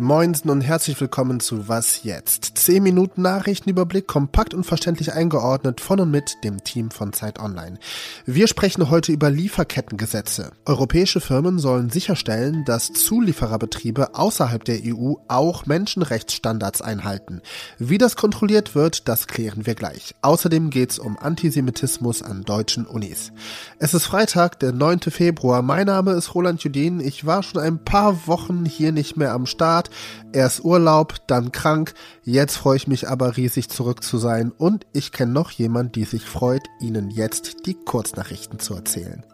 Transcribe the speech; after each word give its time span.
Moinsen 0.00 0.48
und 0.48 0.62
herzlich 0.62 0.98
willkommen 0.98 1.40
zu 1.40 1.68
Was 1.68 2.04
jetzt? 2.04 2.52
10 2.54 2.82
Minuten 2.82 3.20
Nachrichtenüberblick, 3.20 4.06
kompakt 4.06 4.54
und 4.54 4.64
verständlich 4.64 5.12
eingeordnet 5.12 5.82
von 5.82 6.00
und 6.00 6.10
mit 6.10 6.38
dem 6.42 6.64
Team 6.64 6.90
von 6.90 7.12
Zeit 7.12 7.38
Online. 7.38 7.78
Wir 8.24 8.48
sprechen 8.48 8.88
heute 8.88 9.12
über 9.12 9.28
Lieferkettengesetze. 9.28 10.52
Europäische 10.64 11.20
Firmen 11.20 11.58
sollen 11.58 11.90
sicherstellen, 11.90 12.64
dass 12.64 12.94
Zuliefererbetriebe 12.94 14.14
außerhalb 14.14 14.64
der 14.64 14.80
EU 14.86 15.16
auch 15.28 15.66
Menschenrechtsstandards 15.66 16.80
einhalten. 16.80 17.42
Wie 17.78 17.98
das 17.98 18.16
kontrolliert 18.16 18.74
wird, 18.74 19.06
das 19.06 19.26
klären 19.26 19.66
wir 19.66 19.74
gleich. 19.74 20.14
Außerdem 20.22 20.70
geht's 20.70 20.98
um 20.98 21.18
Antisemitismus 21.18 22.22
an 22.22 22.44
deutschen 22.44 22.86
Unis. 22.86 23.32
Es 23.78 23.92
ist 23.92 24.06
Freitag, 24.06 24.60
der 24.60 24.72
9. 24.72 25.00
Februar. 25.10 25.60
Mein 25.60 25.88
Name 25.88 26.12
ist 26.12 26.34
Roland 26.34 26.64
Judin. 26.64 27.00
Ich 27.00 27.26
war 27.26 27.42
schon 27.42 27.60
ein 27.60 27.84
paar 27.84 28.26
Wochen 28.26 28.64
hier 28.64 28.92
nicht 28.92 29.18
mehr 29.18 29.34
am 29.34 29.44
Start. 29.44 29.90
Erst 30.32 30.64
Urlaub, 30.64 31.14
dann 31.26 31.52
krank. 31.52 31.94
Jetzt 32.22 32.56
freue 32.56 32.76
ich 32.76 32.86
mich 32.86 33.08
aber 33.08 33.36
riesig 33.36 33.68
zurück 33.68 34.02
zu 34.02 34.18
sein 34.18 34.52
und 34.56 34.86
ich 34.92 35.12
kenne 35.12 35.32
noch 35.32 35.50
jemand, 35.50 35.96
die 35.96 36.04
sich 36.04 36.24
freut, 36.24 36.62
Ihnen 36.80 37.10
jetzt 37.10 37.66
die 37.66 37.74
Kurznachrichten 37.74 38.58
zu 38.58 38.74
erzählen. 38.74 39.24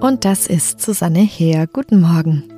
Und 0.00 0.24
das 0.24 0.46
ist 0.46 0.80
Susanne 0.80 1.20
Heer. 1.20 1.66
Guten 1.66 2.00
Morgen. 2.00 2.51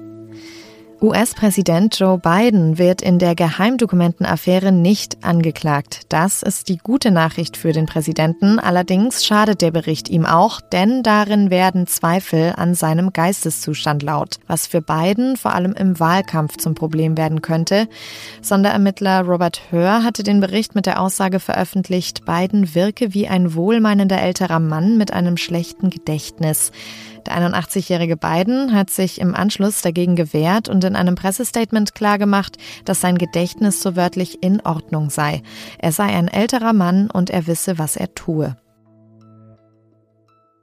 US-Präsident 1.05 2.01
Joe 2.01 2.17
Biden 2.17 2.79
wird 2.79 3.03
in 3.03 3.19
der 3.19 3.35
Geheimdokumentenaffäre 3.35 4.73
nicht 4.73 5.23
angeklagt. 5.23 6.05
Das 6.09 6.41
ist 6.43 6.71
die 6.71 6.79
gute 6.79 7.11
Nachricht 7.11 7.59
für 7.59 7.73
den 7.73 7.85
Präsidenten. 7.85 8.59
Allerdings 8.59 9.23
schadet 9.23 9.61
der 9.61 9.71
Bericht 9.71 10.09
ihm 10.09 10.25
auch, 10.25 10.63
denn 10.63 11.03
darin 11.03 11.51
werden 11.51 11.87
Zweifel 11.87 12.55
an 12.57 12.75
seinem 12.75 13.13
Geisteszustand 13.13 14.03
laut, 14.03 14.37
was 14.47 14.67
für 14.67 14.81
Biden 14.81 15.37
vor 15.37 15.53
allem 15.53 15.75
im 15.75 16.01
Wahlkampf 16.01 16.57
zum 16.57 16.75
Problem 16.75 17.19
werden 17.19 17.43
könnte. 17.43 17.87
Sonderermittler 18.41 19.27
Robert 19.27 19.61
Hör 19.69 20.05
hatte 20.05 20.23
den 20.23 20.41
Bericht 20.41 20.75
mit 20.75 20.87
der 20.87 21.03
Aussage 21.03 21.39
veröffentlicht, 21.39 22.25
Biden 22.25 22.75
wirke 22.75 23.13
wie 23.13 23.29
ein 23.29 23.55
wohlmeinender 23.55 24.23
älterer 24.23 24.59
Mann 24.59 24.97
mit 24.97 25.13
einem 25.13 25.37
schlechten 25.37 25.91
Gedächtnis. 25.91 26.73
Der 27.27 27.37
81-jährige 27.37 28.17
Biden 28.17 28.75
hat 28.75 28.91
sich 28.91 29.21
im 29.21 29.35
Anschluss 29.35 29.83
dagegen 29.83 30.17
gewehrt 30.17 30.69
und 30.69 30.85
in 30.85 30.97
einem 30.97 31.15
Pressestatement 31.15 31.95
klargemacht, 31.95 32.59
dass 32.85 33.01
sein 33.01 33.19
Gedächtnis 33.19 33.83
so 33.83 33.97
wörtlich 33.97 34.43
in 34.43 34.61
Ordnung 34.61 35.11
sei. 35.11 35.43
Er 35.79 35.93
sei 35.93 36.05
ein 36.05 36.29
älterer 36.29 36.73
Mann 36.73 37.11
und 37.11 37.31
er 37.31 37.47
wisse, 37.47 37.79
was 37.79 37.97
er 37.97 38.15
tue. 38.15 38.57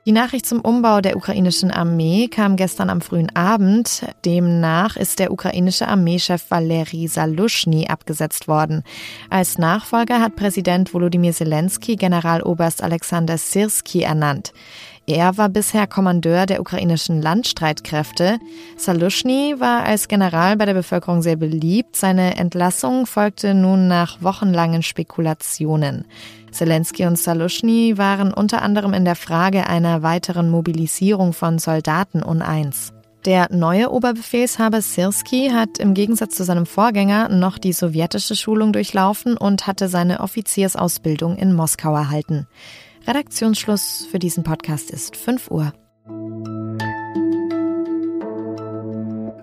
Die 0.08 0.14
Nachricht 0.14 0.48
zum 0.48 0.62
Umbau 0.62 1.00
der 1.00 1.16
ukrainischen 1.16 1.70
Armee 1.70 2.28
kam 2.28 2.56
gestern 2.56 2.90
am 2.90 3.02
frühen 3.02 3.36
Abend. 3.36 4.04
Demnach 4.26 4.96
ist 4.96 5.20
der 5.20 5.32
ukrainische 5.32 5.88
Armeechef 5.88 6.50
Valery 6.50 7.08
Salushny 7.08 7.86
abgesetzt 7.88 8.48
worden. 8.48 8.82
Als 9.30 9.60
Nachfolger 9.60 10.20
hat 10.20 10.36
Präsident 10.36 10.92
Volodymyr 10.92 11.34
Zelensky 11.34 11.98
Generaloberst 11.98 12.82
Alexander 12.82 13.38
Sirski 13.38 14.02
ernannt. 14.02 14.54
Er 15.08 15.38
war 15.38 15.50
bisher 15.50 15.88
Kommandeur 15.88 16.46
der 16.46 16.62
ukrainischen 16.62 17.22
Landstreitkräfte. 17.22 18.40
Salushny 18.78 19.56
war 19.58 19.84
als 19.84 20.08
General 20.08 20.56
bei 20.58 20.66
der 20.66 20.76
Bevölkerung 20.76 21.22
sehr 21.22 21.36
beliebt. 21.36 21.96
Seine 21.96 22.38
Entlassung 22.38 23.08
folgte 23.08 23.54
nun 23.54 23.88
nach 23.88 24.22
wochenlangen 24.22 24.84
Spekulationen. 24.84 26.06
Zelensky 26.52 27.06
und 27.06 27.18
Salushny 27.18 27.98
waren 27.98 28.34
unter 28.34 28.62
anderem 28.62 28.94
in 28.94 29.06
der 29.06 29.16
Frage 29.16 29.68
einer 29.68 30.04
weiteren 30.04 30.50
Mobilisierung 30.50 31.34
von 31.34 31.60
Soldaten 31.60 32.22
uneins. 32.22 32.94
Der 33.26 33.48
neue 33.52 33.92
Oberbefehlshaber 33.92 34.82
Sirski 34.82 35.52
hat 35.54 35.78
im 35.78 35.94
Gegensatz 35.94 36.36
zu 36.36 36.44
seinem 36.44 36.66
Vorgänger 36.66 37.30
noch 37.30 37.60
die 37.60 37.74
sowjetische 37.74 38.36
Schulung 38.36 38.74
durchlaufen 38.74 39.38
und 39.38 39.68
hatte 39.68 39.90
seine 39.90 40.22
Offiziersausbildung 40.22 41.38
in 41.38 41.54
Moskau 41.54 41.96
erhalten. 41.96 42.48
Redaktionsschluss 43.08 44.06
für 44.12 44.20
diesen 44.20 44.44
Podcast 44.44 44.92
ist 44.92 45.16
5 45.16 45.50
Uhr. 45.50 45.74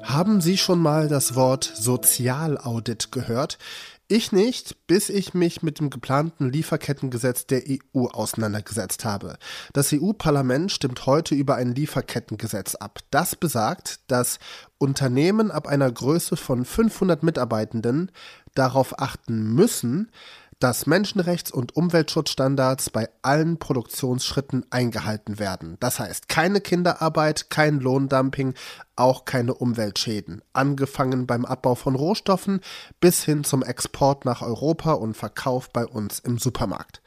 Haben 0.05 0.41
Sie 0.41 0.57
schon 0.57 0.79
mal 0.79 1.09
das 1.09 1.35
Wort 1.35 1.65
Sozialaudit 1.65 3.11
gehört? 3.11 3.59
Ich 4.07 4.33
nicht, 4.33 4.87
bis 4.87 5.11
ich 5.11 5.35
mich 5.35 5.63
mit 5.63 5.81
dem 5.81 5.91
geplanten 5.91 6.51
Lieferkettengesetz 6.51 7.47
der 7.47 7.65
EU 7.69 8.07
auseinandergesetzt 8.07 9.05
habe. 9.05 9.37
Das 9.75 9.93
EU-Parlament 9.93 10.73
stimmt 10.73 11.05
heute 11.05 11.35
über 11.35 11.57
ein 11.57 11.75
Lieferkettengesetz 11.75 12.75
ab. 12.77 13.01
Das 13.11 13.37
besagt, 13.37 14.01
dass 14.07 14.39
Unternehmen 14.79 15.51
ab 15.51 15.67
einer 15.67 15.93
Größe 15.93 16.37
von 16.37 16.65
500 16.65 17.23
Mitarbeitenden 17.23 18.11
darauf 18.55 18.99
achten 18.99 19.55
müssen, 19.55 20.11
dass 20.59 20.87
Menschenrechts- 20.87 21.53
und 21.53 21.77
Umweltschutzstandards 21.77 22.91
bei 22.91 23.09
allen 23.23 23.59
Produktionsschritten 23.59 24.67
eingehalten 24.71 25.39
werden. 25.39 25.77
Das 25.81 26.01
heißt, 26.01 26.29
keine 26.29 26.61
Kinderarbeit, 26.61 27.49
kein 27.51 27.79
Lohndumping, 27.79 28.55
auch 28.97 29.25
keine 29.25 29.55
Umweltschäden. 29.55 30.43
Angefangen 30.53 31.27
beim 31.27 31.45
Abbau 31.45 31.77
von 31.77 31.95
Rohstoffen 31.95 32.61
bis 33.01 33.23
hin 33.23 33.45
zum 33.45 33.63
Export 33.63 34.25
nach 34.25 34.43
Europa 34.43 34.93
und 34.93 35.17
Verkauf 35.17 35.73
bei 35.73 35.87
uns 35.87 36.19
im 36.19 36.39
Supermarkt. 36.39 37.03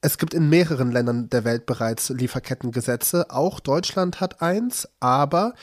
Es 0.00 0.16
gibt 0.16 0.32
in 0.32 0.48
mehreren 0.48 0.90
Ländern 0.90 1.28
der 1.28 1.44
Welt 1.44 1.66
bereits 1.66 2.08
Lieferkettengesetze. 2.08 3.30
Auch 3.30 3.60
Deutschland 3.60 4.20
hat 4.20 4.40
eins, 4.40 4.88
aber 5.00 5.54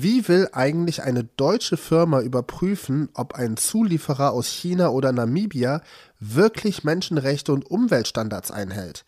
wie 0.00 0.26
will 0.26 0.48
eigentlich 0.52 1.02
eine 1.02 1.24
deutsche 1.24 1.76
Firma 1.76 2.20
überprüfen, 2.20 3.10
ob 3.12 3.34
ein 3.34 3.58
Zulieferer 3.58 4.32
aus 4.32 4.46
China 4.48 4.88
oder 4.88 5.12
Namibia 5.12 5.82
wirklich 6.18 6.82
Menschenrechte 6.82 7.52
und 7.52 7.70
Umweltstandards 7.70 8.50
einhält? 8.50 9.04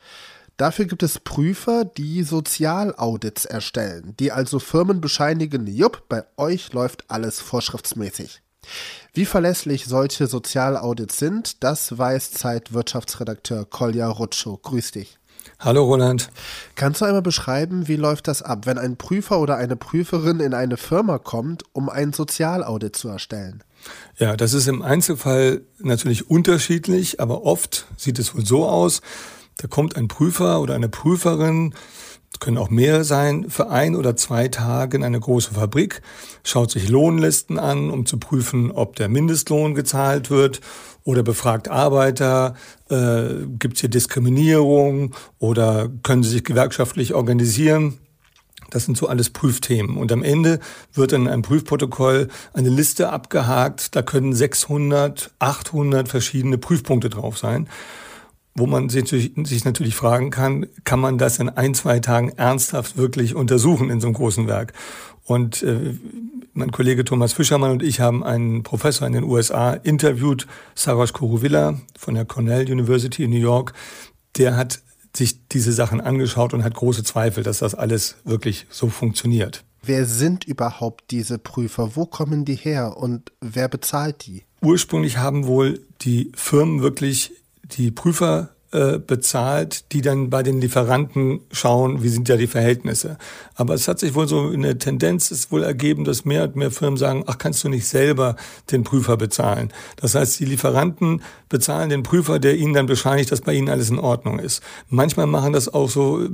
Dafür 0.59 0.85
gibt 0.85 1.03
es 1.03 1.19
Prüfer, 1.19 1.85
die 1.85 2.23
Sozialaudits 2.23 3.45
erstellen, 3.47 4.15
die 4.21 4.31
also 4.31 4.59
Firmen 4.59 5.01
bescheinigen, 5.01 5.67
jupp, 5.67 6.09
bei 6.09 6.25
euch 6.37 6.73
läuft 6.73 7.11
alles 7.11 7.41
vorschriftsmäßig. 7.41 8.43
Wie 9.13 9.25
verlässlich 9.25 9.87
solche 9.87 10.27
Sozialaudits 10.27 11.19
sind, 11.19 11.65
das 11.65 11.97
weiß 11.97 12.33
Zeitwirtschaftsredakteur 12.33 13.65
Kolja 13.65 14.09
Rutschow. 14.09 14.61
Grüß 14.61 14.93
dich. 14.93 15.19
Hallo 15.59 15.85
Roland. 15.85 16.31
Kannst 16.75 17.01
du 17.01 17.05
einmal 17.05 17.23
beschreiben, 17.23 17.89
wie 17.89 17.97
läuft 17.97 18.29
das 18.29 18.43
ab, 18.43 18.67
wenn 18.67 18.79
ein 18.79 18.97
Prüfer 18.97 19.41
oder 19.41 19.57
eine 19.57 19.77
Prüferin 19.77 20.41
in 20.41 20.55
eine 20.55 20.77
Firma 20.77 21.19
kommt, 21.19 21.65
um 21.73 21.89
ein 21.89 22.13
Sozialaudit 22.13 22.97
zu 22.97 23.09
erstellen? 23.09 23.63
Ja, 24.19 24.37
das 24.37 24.55
ist 24.55 24.67
im 24.67 24.83
Einzelfall 24.83 25.63
natürlich 25.79 26.31
unterschiedlich, 26.31 27.21
aber 27.21 27.45
oft 27.45 27.87
sieht 27.97 28.19
es 28.19 28.35
wohl 28.35 28.47
so 28.47 28.67
aus, 28.67 29.03
da 29.59 29.69
kommt 29.69 29.97
ein 29.97 30.09
Prüfer 30.09 30.61
oder 30.61 30.75
eine 30.75 30.89
Prüferin 30.89 31.75
können 32.41 32.59
auch 32.59 32.71
mehr 32.71 33.05
sein, 33.05 33.49
für 33.49 33.71
ein 33.71 33.97
oder 33.97 34.17
zwei 34.17 34.49
Tage 34.49 34.97
in 34.97 35.05
eine 35.05 35.21
große 35.21 35.55
Fabrik, 35.55 36.03
schaut 36.43 36.71
sich 36.71 36.89
Lohnlisten 36.89 37.59
an, 37.59 37.91
um 37.91 38.07
zu 38.07 38.19
prüfen, 38.19 38.71
ob 38.71 38.97
der 38.97 39.09
Mindestlohn 39.09 39.75
gezahlt 39.75 40.31
wird 40.31 40.61
oder 41.05 41.23
befragt 41.23 41.69
Arbeiter, 41.69 42.55
äh, 42.89 43.47
gibt 43.59 43.75
es 43.75 43.81
hier 43.81 43.91
Diskriminierung 43.91 45.15
oder 45.39 45.91
können 46.03 46.23
sie 46.23 46.31
sich 46.31 46.45
gewerkschaftlich 46.45 47.15
organisieren. 47.15 47.99
Das 48.71 48.87
sind 48.87 48.97
so 48.97 49.07
alles 49.07 49.31
Prüfthemen. 49.31 49.97
Und 49.97 50.11
am 50.11 50.23
Ende 50.23 50.59
wird 50.95 51.13
in 51.13 51.29
einem 51.29 51.43
Prüfprotokoll 51.43 52.29
eine 52.55 52.71
Liste 52.71 53.11
abgehakt. 53.11 53.95
Da 53.95 54.03
können 54.03 54.33
600, 54.33 55.31
800 55.39 56.09
verschiedene 56.09 56.59
Prüfpunkte 56.59 57.11
drauf 57.11 57.39
sein 57.39 57.69
wo 58.57 58.67
man 58.67 58.89
sich 58.89 59.65
natürlich 59.65 59.97
fragen 59.97 60.31
kann, 60.31 60.67
kann 60.85 61.01
man 61.01 61.19
das 61.19 61.41
in 61.41 61.49
ein, 61.49 61.75
zwei 61.75 61.99
Tagen 61.99 62.31
ernsthaft 62.31 62.97
wirklich 62.97 63.35
untersuchen 63.35 63.91
in 63.91 64.01
so 64.01 64.07
einem 64.07 64.15
großen 64.15 64.47
Werk? 64.47 64.73
Und 65.25 65.63
äh, 65.63 65.95
mein 66.55 66.71
Kollege 66.71 67.05
Thomas 67.05 67.33
Fischermann 67.33 67.73
und 67.73 67.83
ich 67.83 68.01
haben 68.01 68.23
einen 68.23 68.63
Professor 68.63 69.07
in 69.07 69.13
den 69.13 69.25
USA 69.25 69.73
interviewt, 69.75 70.47
Sarosh 70.75 71.13
Kuruvilla 71.13 71.81
von 71.99 72.15
der 72.15 72.25
Cornell 72.25 72.71
University 72.71 73.25
in 73.25 73.31
New 73.31 73.37
York. 73.37 73.73
Der 74.37 74.57
hat 74.57 74.81
sich 75.17 75.49
diese 75.49 75.73
Sachen 75.73 76.01
angeschaut 76.01 76.55
und 76.55 76.65
hat 76.65 76.75
große 76.75 77.03
Zweifel, 77.03 77.43
dass 77.43 77.59
das 77.59 77.75
alles 77.75 78.17
wirklich 78.25 78.67
so 78.71 78.89
funktioniert. 78.89 79.65
Wer 79.83 80.07
sind 80.07 80.45
überhaupt 80.45 81.11
diese 81.11 81.39
Prüfer? 81.39 81.95
Wo 81.95 82.07
kommen 82.07 82.45
die 82.45 82.55
her 82.55 82.97
und 82.97 83.33
wer 83.41 83.69
bezahlt 83.69 84.25
die? 84.27 84.45
Ursprünglich 84.63 85.19
haben 85.19 85.47
wohl 85.47 85.81
die 86.01 86.33
Firmen 86.35 86.83
wirklich 86.83 87.33
die 87.65 87.91
Prüfer 87.91 88.51
äh, 88.75 88.99
bezahlt, 88.99 89.93
die 89.93 90.01
dann 90.01 90.31
bei 90.31 90.43
den 90.43 90.61
Lieferanten 90.61 91.41
schauen, 91.53 92.03
wie 92.03 92.09
sind 92.09 92.29
ja 92.29 92.37
die 92.37 92.49
Verhältnisse. 92.49 93.19
Aber 93.55 93.75
es 93.75 93.87
hat 93.87 94.01
sich 94.01 94.17
wohl 94.17 94.27
so 94.27 94.51
eine 94.51 94.79
Tendenz 94.79 95.31
ist 95.31 95.53
wohl 95.53 95.63
ergeben, 95.63 96.03
dass 96.03 96.25
mehr 96.25 96.43
und 96.43 96.57
mehr 96.57 96.73
Firmen 96.73 96.97
sagen, 96.97 97.23
ach, 97.29 97.39
kannst 97.39 97.63
du 97.63 97.69
nicht 97.69 97.87
selber 97.87 98.35
den 98.73 98.83
Prüfer 98.83 99.17
bezahlen. 99.17 99.73
Das 99.95 100.17
heißt, 100.17 100.41
die 100.41 100.45
Lieferanten 100.45 101.23
bezahlen 101.49 101.89
den 101.89 102.03
Prüfer, 102.03 102.41
der 102.41 102.57
ihnen 102.57 102.75
dann 102.75 102.87
bescheinigt, 102.87 103.31
dass 103.31 103.43
bei 103.43 103.55
ihnen 103.55 103.69
alles 103.69 103.91
in 103.91 104.01
Ordnung 104.01 104.41
ist. 104.41 104.61
Manchmal 104.89 105.29
machen 105.29 105.53
das 105.53 105.73
auch 105.73 105.89
so, 105.89 106.27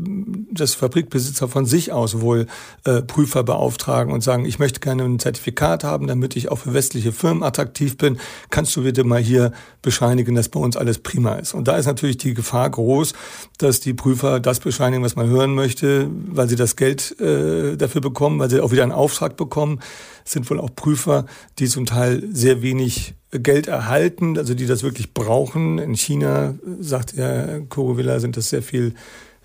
dass 0.50 0.72
Fabrikbesitzer 0.72 1.46
von 1.46 1.66
sich 1.66 1.92
aus 1.92 2.22
wohl 2.22 2.46
äh, 2.84 3.02
Prüfer 3.02 3.42
beauftragen 3.42 4.14
und 4.14 4.22
sagen, 4.22 4.46
ich 4.46 4.58
möchte 4.58 4.80
gerne 4.80 5.04
ein 5.04 5.18
Zertifikat 5.18 5.84
haben, 5.84 6.06
damit 6.06 6.36
ich 6.36 6.50
auch 6.50 6.60
für 6.60 6.72
westliche 6.72 7.12
Firmen 7.12 7.42
attraktiv 7.42 7.98
bin. 7.98 8.18
Kannst 8.48 8.74
du 8.76 8.82
bitte 8.82 9.04
mal 9.04 9.20
hier 9.20 9.52
bescheinigen, 9.82 10.34
dass 10.34 10.48
bei 10.48 10.58
uns 10.58 10.78
alles 10.78 11.00
prima 11.00 11.34
ist? 11.34 11.52
Und 11.52 11.68
da 11.68 11.76
ist 11.76 11.84
natürlich 11.84 12.16
die 12.16 12.29
Gefahr 12.34 12.70
groß, 12.70 13.12
dass 13.58 13.80
die 13.80 13.94
Prüfer 13.94 14.40
das 14.40 14.60
bescheinigen, 14.60 15.02
was 15.02 15.16
man 15.16 15.28
hören 15.28 15.54
möchte, 15.54 16.08
weil 16.26 16.48
sie 16.48 16.56
das 16.56 16.76
Geld 16.76 17.18
äh, 17.20 17.76
dafür 17.76 18.00
bekommen, 18.00 18.38
weil 18.38 18.50
sie 18.50 18.60
auch 18.60 18.72
wieder 18.72 18.82
einen 18.82 18.92
Auftrag 18.92 19.36
bekommen. 19.36 19.80
Es 20.24 20.32
sind 20.32 20.48
wohl 20.50 20.60
auch 20.60 20.74
Prüfer, 20.74 21.26
die 21.58 21.66
zum 21.66 21.86
Teil 21.86 22.22
sehr 22.32 22.62
wenig 22.62 23.14
Geld 23.32 23.68
erhalten, 23.68 24.36
also 24.38 24.54
die 24.54 24.66
das 24.66 24.82
wirklich 24.82 25.14
brauchen. 25.14 25.78
In 25.78 25.94
China, 25.94 26.54
sagt 26.80 27.16
Herr 27.16 27.60
Kurovilla, 27.68 28.18
sind 28.20 28.36
das 28.36 28.50
sehr 28.50 28.62
viel, 28.62 28.94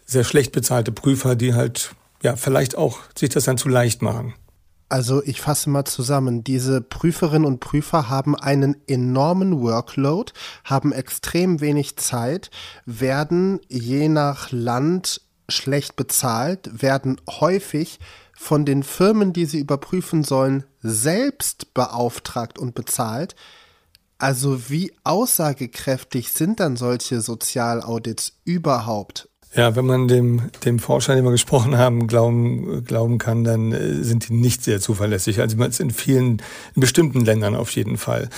sehr 0.06 0.24
schlecht 0.24 0.52
bezahlte 0.52 0.92
Prüfer, 0.92 1.36
die 1.36 1.54
halt 1.54 1.92
ja 2.24 2.36
vielleicht 2.36 2.78
auch 2.78 3.00
sich 3.18 3.30
das 3.30 3.46
dann 3.46 3.58
zu 3.58 3.70
leicht 3.70 4.02
machen. 4.02 4.34
Also 4.88 5.24
ich 5.24 5.42
fasse 5.42 5.70
mal 5.70 5.86
zusammen, 5.86 6.44
diese 6.44 6.80
Prüferinnen 6.80 7.46
und 7.46 7.60
Prüfer 7.60 8.10
haben 8.10 8.36
einen 8.36 8.78
enormen 8.88 9.62
Workload, 9.62 10.32
haben 10.64 10.92
extrem 10.92 11.60
wenig 11.60 11.98
Zeit, 11.98 12.52
werden 12.86 13.60
je 13.68 14.10
nach 14.10 14.52
Land 14.52 15.22
schlecht 15.50 15.96
bezahlt, 15.96 16.82
werden 16.82 17.20
häufig 17.28 18.00
von 18.38 18.66
den 18.66 18.84
Firmen, 18.84 19.34
die 19.34 19.46
sie 19.46 19.60
überprüfen 19.60 20.24
sollen, 20.24 20.66
selbst 20.82 21.74
beauftragt 21.74 22.60
und 22.60 22.76
bezahlt. 22.76 23.36
Also 24.18 24.70
wie 24.70 24.94
aussagekräftig 25.04 26.32
sind 26.32 26.60
dann 26.60 26.78
solche 26.78 27.22
Sozialaudits 27.22 28.40
überhaupt? 28.44 29.30
Ja, 29.56 29.74
wenn 29.78 29.86
man 29.86 30.10
dem, 30.10 30.52
dem 30.66 30.80
Forscher, 30.80 31.16
den 31.16 31.24
wir 31.24 31.32
gesprochen 31.32 31.78
haben, 31.78 32.08
glauben, 32.08 32.84
glauben 32.84 33.20
kann, 33.20 33.46
dann 33.46 33.72
äh, 33.72 34.04
sind 34.04 34.28
die 34.28 34.34
nicht 34.34 34.64
sehr 34.64 34.82
zuverlässig. 34.82 35.40
Also 35.40 35.56
in 35.80 35.92
vielen, 35.92 36.42
in 36.76 36.82
bestimmten 36.82 37.22
Ländern 37.22 37.56
auf 37.56 37.72
jeden 37.72 37.96
Fall. 37.98 38.30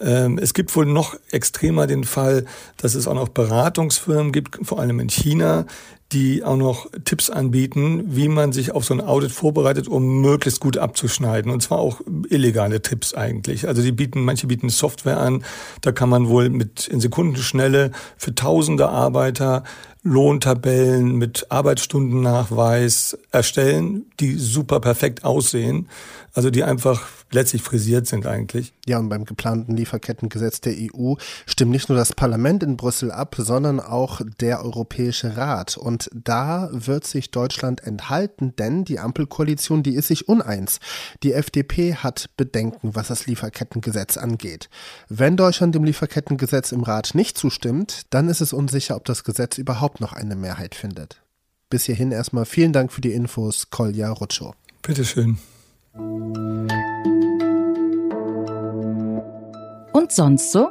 Ähm, 0.00 0.36
es 0.36 0.52
gibt 0.52 0.74
wohl 0.74 0.86
noch 0.86 1.14
extremer 1.30 1.86
den 1.86 2.02
Fall, 2.02 2.44
dass 2.76 2.96
es 2.96 3.06
auch 3.06 3.14
noch 3.14 3.28
Beratungsfirmen 3.28 4.32
gibt, 4.32 4.66
vor 4.66 4.80
allem 4.80 4.98
in 4.98 5.08
China, 5.08 5.64
die 6.12 6.44
auch 6.44 6.56
noch 6.56 6.86
Tipps 7.04 7.30
anbieten, 7.30 8.04
wie 8.14 8.28
man 8.28 8.52
sich 8.52 8.72
auf 8.72 8.84
so 8.84 8.94
ein 8.94 9.00
Audit 9.00 9.32
vorbereitet, 9.32 9.88
um 9.88 10.20
möglichst 10.20 10.60
gut 10.60 10.78
abzuschneiden. 10.78 11.50
Und 11.50 11.60
zwar 11.60 11.78
auch 11.78 12.00
illegale 12.28 12.82
Tipps 12.82 13.14
eigentlich. 13.14 13.66
Also 13.66 13.82
die 13.82 13.92
bieten, 13.92 14.24
manche 14.24 14.46
bieten 14.46 14.68
Software 14.68 15.18
an, 15.18 15.44
da 15.80 15.92
kann 15.92 16.08
man 16.08 16.28
wohl 16.28 16.50
mit 16.50 16.86
in 16.86 17.00
Sekundenschnelle 17.00 17.90
für 18.16 18.34
tausende 18.34 18.88
Arbeiter 18.88 19.64
Lohntabellen 20.06 21.16
mit 21.16 21.46
Arbeitsstundennachweis 21.50 23.18
erstellen, 23.32 24.04
die 24.20 24.34
super 24.34 24.78
perfekt 24.78 25.24
aussehen, 25.24 25.88
also 26.34 26.50
die 26.50 26.62
einfach 26.62 27.08
letztlich 27.34 27.62
frisiert 27.62 28.06
sind 28.06 28.26
eigentlich. 28.26 28.72
Ja, 28.86 28.98
und 28.98 29.08
beim 29.08 29.24
geplanten 29.24 29.76
Lieferkettengesetz 29.76 30.60
der 30.60 30.74
EU 30.74 31.14
stimmt 31.46 31.72
nicht 31.72 31.88
nur 31.88 31.98
das 31.98 32.12
Parlament 32.12 32.62
in 32.62 32.76
Brüssel 32.76 33.10
ab, 33.10 33.34
sondern 33.38 33.80
auch 33.80 34.20
der 34.40 34.64
Europäische 34.64 35.36
Rat. 35.36 35.76
Und 35.76 36.08
da 36.14 36.70
wird 36.72 37.06
sich 37.06 37.30
Deutschland 37.30 37.82
enthalten, 37.82 38.54
denn 38.56 38.84
die 38.84 38.98
Ampelkoalition, 38.98 39.82
die 39.82 39.94
ist 39.94 40.08
sich 40.08 40.28
uneins. 40.28 40.80
Die 41.22 41.32
FDP 41.32 41.96
hat 41.96 42.30
Bedenken, 42.36 42.94
was 42.94 43.08
das 43.08 43.26
Lieferkettengesetz 43.26 44.16
angeht. 44.16 44.70
Wenn 45.08 45.36
Deutschland 45.36 45.74
dem 45.74 45.84
Lieferkettengesetz 45.84 46.72
im 46.72 46.82
Rat 46.82 47.14
nicht 47.14 47.36
zustimmt, 47.36 48.02
dann 48.10 48.28
ist 48.28 48.40
es 48.40 48.52
unsicher, 48.52 48.96
ob 48.96 49.04
das 49.04 49.24
Gesetz 49.24 49.58
überhaupt 49.58 50.00
noch 50.00 50.12
eine 50.12 50.36
Mehrheit 50.36 50.74
findet. 50.74 51.20
Bis 51.68 51.84
hierhin 51.84 52.12
erstmal 52.12 52.44
vielen 52.44 52.72
Dank 52.72 52.92
für 52.92 53.00
die 53.00 53.12
Infos, 53.12 53.70
Kolja 53.70 54.10
Rutschow. 54.10 54.54
Bitteschön. 54.82 55.38
Und 60.04 60.12
sonst 60.12 60.52
so? 60.52 60.68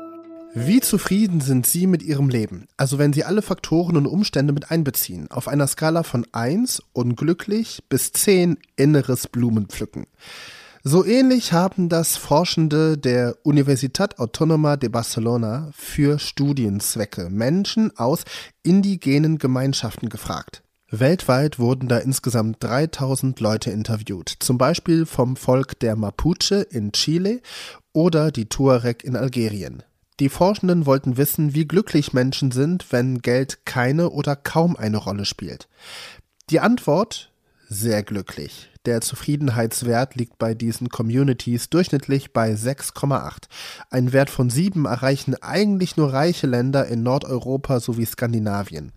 Wie 0.53 0.79
zufrieden 0.79 1.41
sind 1.41 1.65
Sie 1.65 1.87
mit 1.87 2.03
Ihrem 2.03 2.29
Leben? 2.29 2.67
Also 2.77 2.99
wenn 2.99 3.13
Sie 3.13 3.23
alle 3.23 3.41
Faktoren 3.41 3.97
und 3.97 4.05
Umstände 4.05 4.53
mit 4.53 4.69
einbeziehen, 4.69 5.31
auf 5.31 5.47
einer 5.47 5.65
Skala 5.65 6.03
von 6.03 6.27
1 6.31 6.83
unglücklich 6.93 7.83
bis 7.89 8.11
10 8.11 8.57
inneres 8.75 9.27
Blumenpflücken. 9.27 10.05
So 10.83 11.05
ähnlich 11.05 11.53
haben 11.53 11.89
das 11.89 12.17
Forschende 12.17 12.97
der 12.97 13.37
Universitat 13.43 14.19
Autónoma 14.19 14.75
de 14.75 14.89
Barcelona 14.89 15.71
für 15.73 16.19
Studienzwecke 16.19 17.29
Menschen 17.29 17.97
aus 17.97 18.25
indigenen 18.61 19.37
Gemeinschaften 19.37 20.09
gefragt. 20.09 20.61
Weltweit 20.99 21.57
wurden 21.57 21.87
da 21.87 21.97
insgesamt 21.97 22.63
3000 22.63 23.39
Leute 23.39 23.71
interviewt, 23.71 24.31
zum 24.39 24.59
Beispiel 24.59 25.07
vom 25.07 25.35
Volk 25.35 25.79
der 25.79 25.95
Mapuche 25.95 26.67
in 26.69 26.91
Chile 26.91 27.41
oder 27.93 28.31
die 28.31 28.45
Tuareg 28.45 29.03
in 29.03 29.15
Algerien. 29.15 29.81
Die 30.19 30.29
Forschenden 30.29 30.85
wollten 30.85 31.17
wissen, 31.17 31.55
wie 31.55 31.67
glücklich 31.67 32.13
Menschen 32.13 32.51
sind, 32.51 32.91
wenn 32.91 33.23
Geld 33.23 33.65
keine 33.65 34.11
oder 34.11 34.35
kaum 34.35 34.75
eine 34.75 34.97
Rolle 34.97 35.25
spielt. 35.25 35.67
Die 36.51 36.59
Antwort 36.59 37.31
sehr 37.67 38.03
glücklich. 38.03 38.69
Der 38.85 39.01
Zufriedenheitswert 39.01 40.13
liegt 40.13 40.37
bei 40.37 40.53
diesen 40.53 40.89
Communities 40.89 41.71
durchschnittlich 41.71 42.33
bei 42.33 42.53
6,8. 42.53 43.45
Ein 43.89 44.13
Wert 44.13 44.29
von 44.29 44.51
7 44.51 44.85
erreichen 44.85 45.35
eigentlich 45.41 45.97
nur 45.97 46.13
reiche 46.13 46.45
Länder 46.45 46.85
in 46.85 47.01
Nordeuropa 47.01 47.79
sowie 47.79 48.05
Skandinavien. 48.05 48.91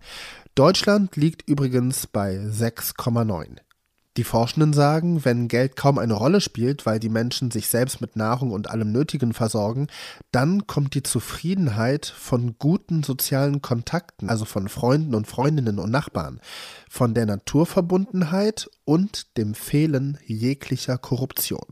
Deutschland 0.57 1.15
liegt 1.15 1.47
übrigens 1.47 2.07
bei 2.07 2.35
6,9. 2.37 3.57
Die 4.17 4.23
Forschenden 4.23 4.73
sagen, 4.73 5.23
wenn 5.23 5.47
Geld 5.47 5.75
kaum 5.75 5.99
eine 5.99 6.15
Rolle 6.15 6.41
spielt, 6.41 6.87
weil 6.87 6.99
die 6.99 7.09
Menschen 7.09 7.51
sich 7.51 7.67
selbst 7.67 8.01
mit 8.01 8.15
Nahrung 8.15 8.49
und 8.49 8.67
allem 8.67 8.91
Nötigen 8.91 9.33
versorgen, 9.33 9.85
dann 10.31 10.65
kommt 10.65 10.95
die 10.95 11.03
Zufriedenheit 11.03 12.07
von 12.07 12.55
guten 12.57 13.03
sozialen 13.03 13.61
Kontakten, 13.61 14.31
also 14.31 14.45
von 14.45 14.67
Freunden 14.67 15.13
und 15.13 15.27
Freundinnen 15.27 15.77
und 15.77 15.91
Nachbarn, 15.91 16.41
von 16.89 17.13
der 17.13 17.27
Naturverbundenheit 17.27 18.67
und 18.83 19.37
dem 19.37 19.53
Fehlen 19.53 20.17
jeglicher 20.25 20.97
Korruption. 20.97 21.67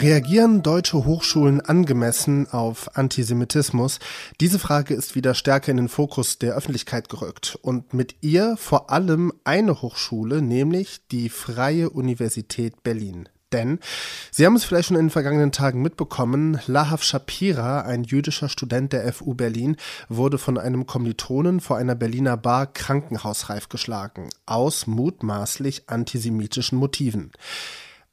Reagieren 0.00 0.62
deutsche 0.62 1.04
Hochschulen 1.04 1.60
angemessen 1.60 2.48
auf 2.50 2.96
Antisemitismus? 2.96 3.98
Diese 4.40 4.58
Frage 4.58 4.94
ist 4.94 5.14
wieder 5.14 5.34
stärker 5.34 5.70
in 5.72 5.76
den 5.76 5.90
Fokus 5.90 6.38
der 6.38 6.54
Öffentlichkeit 6.54 7.10
gerückt 7.10 7.58
und 7.60 7.92
mit 7.92 8.16
ihr 8.22 8.56
vor 8.56 8.88
allem 8.88 9.30
eine 9.44 9.82
Hochschule, 9.82 10.40
nämlich 10.40 11.02
die 11.10 11.28
Freie 11.28 11.90
Universität 11.90 12.82
Berlin. 12.82 13.28
Denn, 13.52 13.78
Sie 14.30 14.46
haben 14.46 14.56
es 14.56 14.64
vielleicht 14.64 14.88
schon 14.88 14.96
in 14.96 15.06
den 15.06 15.10
vergangenen 15.10 15.52
Tagen 15.52 15.82
mitbekommen, 15.82 16.58
Lahav 16.66 17.02
Shapira, 17.02 17.82
ein 17.82 18.02
jüdischer 18.02 18.48
Student 18.48 18.94
der 18.94 19.12
FU 19.12 19.34
Berlin, 19.34 19.76
wurde 20.08 20.38
von 20.38 20.56
einem 20.56 20.86
Kommilitonen 20.86 21.60
vor 21.60 21.76
einer 21.76 21.94
Berliner 21.94 22.38
Bar 22.38 22.72
krankenhausreif 22.72 23.68
geschlagen, 23.68 24.30
aus 24.46 24.86
mutmaßlich 24.86 25.90
antisemitischen 25.90 26.78
Motiven. 26.78 27.32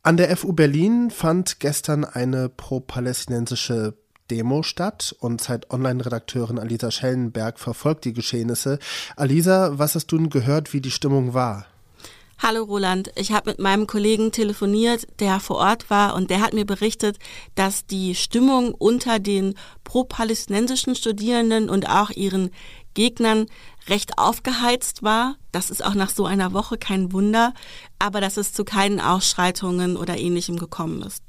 An 0.07 0.15
der 0.15 0.37
FU 0.37 0.53
Berlin 0.53 1.11
fand 1.11 1.59
gestern 1.59 2.05
eine 2.05 2.47
pro-palästinensische 2.47 3.93
Demo 4.31 4.63
statt 4.63 5.13
und 5.19 5.41
Zeit-Online-Redakteurin 5.41 6.59
Alisa 6.59 6.91
Schellenberg 6.91 7.59
verfolgt 7.59 8.05
die 8.05 8.13
Geschehnisse. 8.13 8.79
Alisa, 9.17 9.77
was 9.77 9.95
hast 9.95 10.07
du 10.07 10.29
gehört, 10.29 10.71
wie 10.71 10.79
die 10.79 10.91
Stimmung 10.91 11.33
war? 11.33 11.65
Hallo 12.39 12.63
Roland, 12.63 13.11
ich 13.15 13.31
habe 13.31 13.49
mit 13.49 13.59
meinem 13.59 13.87
Kollegen 13.87 14.31
telefoniert, 14.31 15.07
der 15.19 15.39
vor 15.39 15.57
Ort 15.57 15.89
war 15.89 16.15
und 16.15 16.29
der 16.29 16.41
hat 16.41 16.53
mir 16.53 16.65
berichtet, 16.65 17.17
dass 17.55 17.87
die 17.87 18.13
Stimmung 18.13 18.75
unter 18.75 19.17
den 19.17 19.55
pro-palästinensischen 19.83 20.95
Studierenden 20.95 21.67
und 21.67 21.89
auch 21.89 22.11
ihren 22.11 22.51
Gegnern 22.93 23.47
recht 23.87 24.17
aufgeheizt 24.17 25.01
war. 25.01 25.35
Das 25.51 25.71
ist 25.71 25.83
auch 25.83 25.95
nach 25.95 26.11
so 26.11 26.25
einer 26.25 26.53
Woche 26.53 26.77
kein 26.77 27.11
Wunder, 27.11 27.53
aber 27.99 28.21
dass 28.21 28.37
es 28.37 28.53
zu 28.53 28.63
keinen 28.63 28.99
Ausschreitungen 28.99 29.97
oder 29.97 30.17
ähnlichem 30.17 30.57
gekommen 30.57 31.01
ist. 31.01 31.23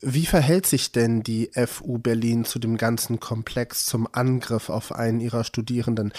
Wie 0.00 0.26
verhält 0.26 0.66
sich 0.66 0.92
denn 0.92 1.24
die 1.24 1.50
FU 1.66 1.98
Berlin 1.98 2.44
zu 2.44 2.60
dem 2.60 2.76
ganzen 2.76 3.18
Komplex 3.18 3.86
zum 3.86 4.08
Angriff 4.12 4.70
auf 4.70 4.92
einen 4.92 5.20
ihrer 5.20 5.42
Studierenden? 5.42 6.12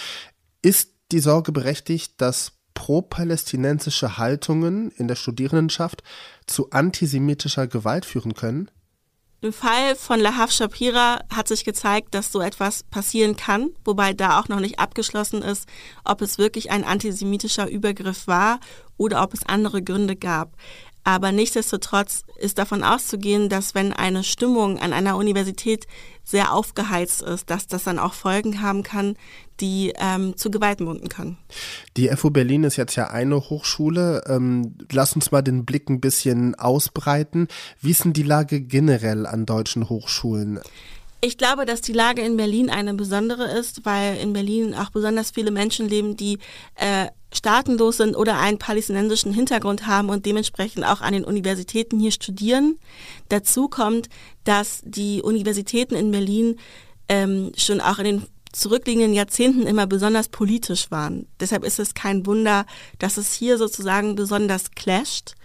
Ist 0.62 0.92
die 1.14 1.20
Sorge 1.20 1.52
berechtigt, 1.54 2.14
dass 2.18 2.59
pro-palästinensische 2.80 4.18
Haltungen 4.18 4.90
in 4.92 5.10
der 5.10 5.16
Studierendenschaft 5.16 6.02
zu 6.48 6.70
antisemitischer 6.70 7.68
Gewalt 7.68 8.06
führen 8.06 8.36
können? 8.36 8.72
Im 9.42 9.52
Fall 9.52 9.96
von 9.98 10.22
Lahav 10.22 10.52
Shapira 10.52 11.20
hat 11.30 11.50
sich 11.50 11.66
gezeigt, 11.66 12.16
dass 12.16 12.32
so 12.32 12.40
etwas 12.40 12.84
passieren 12.84 13.36
kann, 13.36 13.72
wobei 13.84 14.14
da 14.14 14.40
auch 14.40 14.48
noch 14.48 14.62
nicht 14.62 14.80
abgeschlossen 14.80 15.42
ist, 15.42 15.68
ob 16.06 16.22
es 16.22 16.38
wirklich 16.38 16.72
ein 16.72 16.86
antisemitischer 16.86 17.70
Übergriff 17.70 18.28
war 18.28 18.62
oder 18.96 19.24
ob 19.24 19.34
es 19.34 19.46
andere 19.46 19.84
Gründe 19.84 20.16
gab. 20.16 20.56
Aber 21.04 21.32
nichtsdestotrotz 21.32 22.24
ist 22.38 22.58
davon 22.58 22.84
auszugehen, 22.84 23.50
dass 23.50 23.74
wenn 23.74 23.94
eine 23.94 24.24
Stimmung 24.24 24.80
an 24.80 24.94
einer 24.94 25.18
Universität 25.18 25.88
sehr 26.24 26.54
aufgeheizt 26.54 27.22
ist, 27.22 27.50
dass 27.50 27.68
das 27.68 27.84
dann 27.84 27.98
auch 27.98 28.14
Folgen 28.14 28.62
haben 28.62 28.84
kann, 28.84 29.16
die 29.60 29.94
ähm, 29.98 30.38
zu 30.38 30.52
Gewalt 30.52 30.80
munden 30.80 31.10
können. 31.10 31.38
Die 31.98 32.10
FU 32.10 32.30
Berlin 32.30 32.64
ist 32.64 32.76
jetzt 32.76 32.96
ja 32.96 33.10
eine 33.10 33.36
Hochschule. 33.50 34.24
Ähm, 34.28 34.76
lass 34.92 35.14
uns 35.14 35.32
mal 35.32 35.42
den 35.42 35.66
Blick 35.66 35.90
ein 35.90 36.00
bisschen 36.00 36.56
ausbreiten. 36.56 37.48
Wie 37.82 37.92
ist 37.92 38.06
denn 38.06 38.14
die 38.14 38.24
Lage 38.24 38.62
generell 38.62 39.26
an 39.26 39.46
deutschen 39.46 39.90
Hochschulen? 39.90 40.60
Ich 41.22 41.38
glaube, 41.38 41.66
dass 41.66 41.82
die 41.82 41.92
Lage 41.92 42.22
in 42.22 42.38
Berlin 42.38 42.70
eine 42.70 42.94
besondere 42.94 43.46
ist, 43.46 43.86
weil 43.86 44.18
in 44.18 44.32
Berlin 44.32 44.74
auch 44.74 44.90
besonders 44.90 45.32
viele 45.32 45.52
Menschen 45.52 45.90
leben, 45.90 46.16
die 46.16 46.40
äh, 46.76 47.08
staatenlos 47.34 47.98
sind 47.98 48.16
oder 48.16 48.40
einen 48.40 48.58
palästinensischen 48.58 49.34
Hintergrund 49.34 49.86
haben 49.86 50.10
und 50.10 50.26
dementsprechend 50.26 50.86
auch 50.86 51.02
an 51.02 51.14
den 51.14 51.26
Universitäten 51.26 52.00
hier 52.00 52.12
studieren. 52.12 52.80
Dazu 53.28 53.68
kommt, 53.68 54.08
dass 54.46 54.82
die 54.86 55.22
Universitäten 55.22 55.96
in 55.96 56.12
Berlin 56.12 56.56
ähm, 57.10 57.52
schon 57.58 57.82
auch 57.82 58.00
in 58.00 58.06
den 58.06 58.28
zurückliegenden 58.52 59.14
Jahrzehnten 59.14 59.68
immer 59.68 59.88
besonders 59.88 60.30
politisch 60.30 60.92
waren. 60.92 61.28
Deshalb 61.40 61.64
ist 61.64 61.80
es 61.80 61.94
kein 61.94 62.26
Wunder, 62.26 62.66
dass 62.98 63.18
es 63.18 63.34
hier 63.34 63.58
sozusagen 63.58 64.16
besonders 64.16 64.72
clasht. 64.72 65.36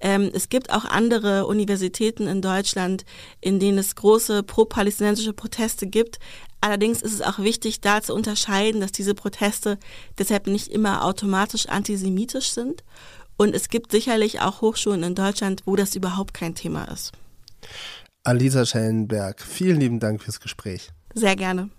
Ähm, 0.00 0.30
es 0.32 0.48
gibt 0.48 0.72
auch 0.72 0.84
andere 0.84 1.46
Universitäten 1.46 2.26
in 2.26 2.42
Deutschland, 2.42 3.04
in 3.40 3.60
denen 3.60 3.78
es 3.78 3.94
große 3.94 4.42
pro-palästinensische 4.42 5.32
Proteste 5.32 5.86
gibt. 5.86 6.18
Allerdings 6.60 7.02
ist 7.02 7.14
es 7.14 7.22
auch 7.22 7.38
wichtig, 7.38 7.80
da 7.80 8.02
zu 8.02 8.14
unterscheiden, 8.14 8.80
dass 8.80 8.92
diese 8.92 9.14
Proteste 9.14 9.78
deshalb 10.18 10.46
nicht 10.46 10.68
immer 10.68 11.04
automatisch 11.04 11.66
antisemitisch 11.66 12.50
sind. 12.50 12.84
Und 13.36 13.54
es 13.54 13.68
gibt 13.68 13.90
sicherlich 13.90 14.40
auch 14.40 14.60
Hochschulen 14.60 15.02
in 15.02 15.14
Deutschland, 15.14 15.62
wo 15.64 15.74
das 15.74 15.96
überhaupt 15.96 16.34
kein 16.34 16.54
Thema 16.54 16.84
ist. 16.84 17.12
Alisa 18.24 18.64
Schellenberg, 18.64 19.40
vielen 19.40 19.80
lieben 19.80 19.98
Dank 19.98 20.22
fürs 20.22 20.38
Gespräch. 20.38 20.90
Sehr 21.14 21.34
gerne. 21.34 21.70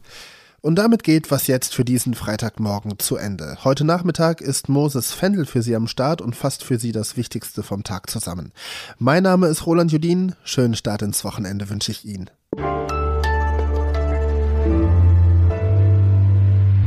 Und 0.66 0.76
damit 0.76 1.04
geht 1.04 1.30
was 1.30 1.48
jetzt 1.48 1.76
für 1.76 1.84
diesen 1.84 2.14
Freitagmorgen 2.14 2.98
zu 2.98 3.18
Ende. 3.18 3.58
Heute 3.66 3.84
Nachmittag 3.84 4.40
ist 4.40 4.70
Moses 4.70 5.12
Fendel 5.12 5.46
für 5.46 5.62
Sie 5.62 5.76
am 5.76 5.88
Start 5.88 6.22
und 6.22 6.38
fasst 6.38 6.64
für 6.64 6.80
Sie 6.80 6.94
das 6.94 7.18
Wichtigste 7.18 7.64
vom 7.64 7.84
Tag 7.84 8.10
zusammen. 8.10 8.54
Mein 8.98 9.24
Name 9.24 9.48
ist 9.48 9.66
Roland 9.66 9.92
Judin. 9.92 10.36
Schönen 10.46 10.76
Start 10.76 11.02
ins 11.02 11.26
Wochenende 11.26 11.70
wünsche 11.70 11.92
ich 11.92 12.06
Ihnen. 12.06 12.30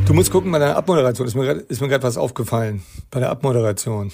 Du 0.07 0.15
musst 0.15 0.31
gucken 0.31 0.51
bei 0.53 0.59
deiner 0.59 0.77
Abmoderation. 0.77 1.27
Ist 1.27 1.35
mir 1.35 1.89
gerade 1.89 2.03
was 2.03 2.17
aufgefallen. 2.17 2.83
Bei 3.11 3.21
der 3.21 3.29
Abmoderation. 3.29 4.11